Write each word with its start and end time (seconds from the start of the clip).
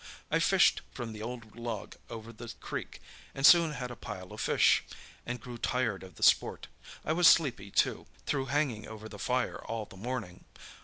I 0.31 0.39
fished 0.39 0.81
from 0.93 1.13
the 1.13 1.21
old 1.21 1.55
log 1.55 1.93
over 2.09 2.33
the 2.33 2.51
creek, 2.59 3.03
and 3.35 3.45
soon 3.45 3.73
had 3.73 3.91
a 3.91 3.95
pile 3.95 4.33
of 4.33 4.41
fish, 4.41 4.83
and 5.27 5.39
grew 5.39 5.59
tired 5.59 6.01
of 6.01 6.15
the 6.15 6.23
sport. 6.23 6.65
I 7.05 7.13
was 7.13 7.27
sleepy, 7.27 7.69
too, 7.69 8.07
through 8.25 8.45
hanging 8.47 8.87
over 8.87 9.07
the 9.07 9.19
fire 9.19 9.63
all 9.63 9.85
the 9.85 9.97
morning. 9.97 10.45